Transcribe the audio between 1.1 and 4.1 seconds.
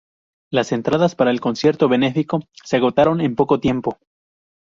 para el concierto beneficio se agotaron en poco tiempo.